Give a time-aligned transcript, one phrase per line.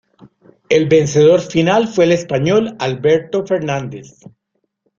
[0.67, 4.17] El vencedor final fue el español Alberto Fernández.